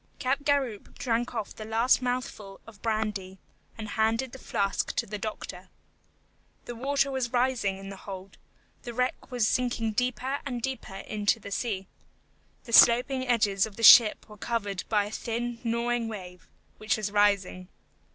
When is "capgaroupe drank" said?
0.19-1.35